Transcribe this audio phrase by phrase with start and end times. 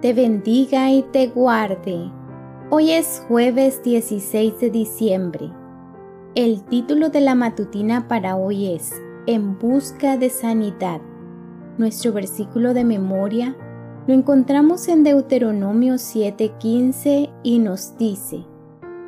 [0.00, 2.10] te bendiga y te guarde.
[2.70, 5.50] Hoy es jueves 16 de diciembre.
[6.36, 8.92] El título de la matutina para hoy es
[9.26, 11.00] En busca de sanidad.
[11.78, 13.56] Nuestro versículo de memoria
[14.06, 18.44] lo encontramos en Deuteronomio 7:15 y nos dice,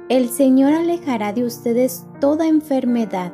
[0.08, 3.32] El Señor alejará de ustedes toda enfermedad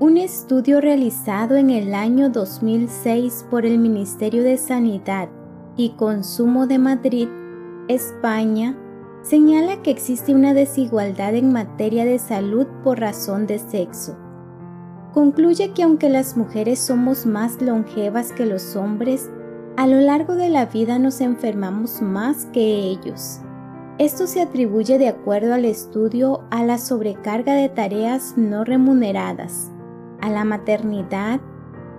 [0.00, 5.28] un estudio realizado en el año 2006 por el Ministerio de Sanidad
[5.76, 7.28] y Consumo de Madrid,
[7.88, 8.76] España,
[9.22, 14.16] señala que existe una desigualdad en materia de salud por razón de sexo.
[15.12, 19.30] Concluye que aunque las mujeres somos más longevas que los hombres,
[19.76, 23.40] a lo largo de la vida nos enfermamos más que ellos.
[23.98, 29.70] Esto se atribuye de acuerdo al estudio a la sobrecarga de tareas no remuneradas,
[30.20, 31.40] a la maternidad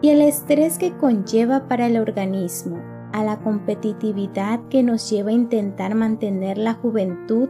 [0.01, 5.33] y el estrés que conlleva para el organismo, a la competitividad que nos lleva a
[5.33, 7.47] intentar mantener la juventud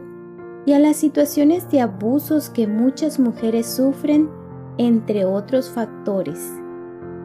[0.64, 4.30] y a las situaciones de abusos que muchas mujeres sufren,
[4.78, 6.52] entre otros factores.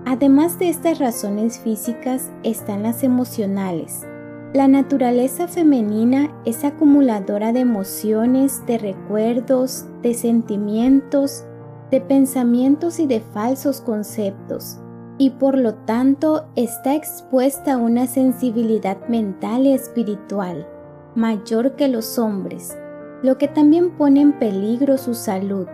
[0.05, 4.07] Además de estas razones físicas están las emocionales.
[4.55, 11.45] La naturaleza femenina es acumuladora de emociones, de recuerdos, de sentimientos,
[11.91, 14.79] de pensamientos y de falsos conceptos,
[15.21, 20.67] y por lo tanto está expuesta a una sensibilidad mental y espiritual
[21.13, 22.75] mayor que los hombres,
[23.21, 25.67] lo que también pone en peligro su salud.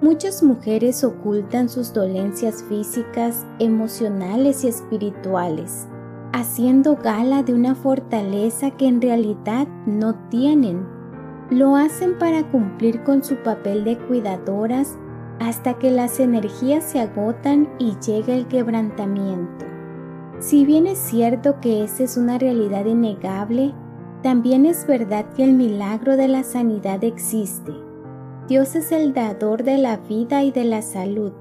[0.00, 5.86] Muchas mujeres ocultan sus dolencias físicas, emocionales y espirituales,
[6.32, 10.84] haciendo gala de una fortaleza que en realidad no tienen.
[11.50, 14.98] Lo hacen para cumplir con su papel de cuidadoras
[15.42, 19.66] hasta que las energías se agotan y llega el quebrantamiento.
[20.38, 23.74] Si bien es cierto que esa es una realidad innegable,
[24.22, 27.72] también es verdad que el milagro de la sanidad existe.
[28.46, 31.32] Dios es el dador de la vida y de la salud.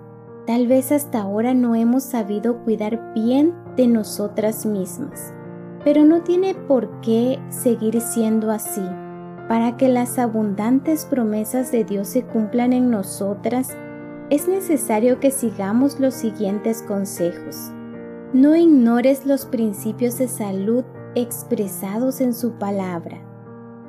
[0.47, 5.31] Tal vez hasta ahora no hemos sabido cuidar bien de nosotras mismas,
[5.83, 8.81] pero no tiene por qué seguir siendo así.
[9.47, 13.75] Para que las abundantes promesas de Dios se cumplan en nosotras,
[14.31, 17.69] es necesario que sigamos los siguientes consejos.
[18.31, 23.18] No ignores los principios de salud expresados en su palabra.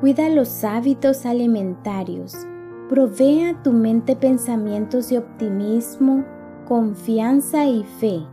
[0.01, 2.37] Cuida los hábitos alimentarios.
[2.89, 6.25] Provee a tu mente pensamientos de optimismo,
[6.67, 8.27] confianza y fe.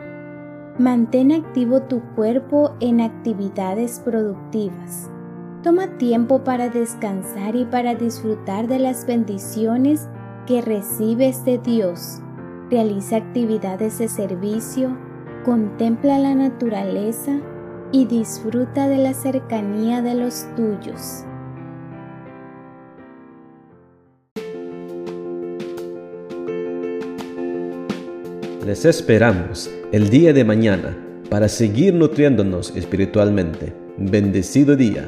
[0.80, 5.12] Mantén activo tu cuerpo en actividades productivas.
[5.62, 10.09] Toma tiempo para descansar y para disfrutar de las bendiciones
[10.49, 12.21] que recibes de Dios.
[12.71, 14.97] Realiza actividades de servicio,
[15.45, 17.39] contempla la naturaleza
[17.91, 21.23] y disfruta de la cercanía de los tuyos.
[28.66, 30.97] Les esperamos el día de mañana
[31.29, 33.75] para seguir nutriéndonos espiritualmente.
[33.97, 35.07] Bendecido día.